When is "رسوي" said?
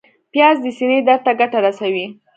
1.65-2.05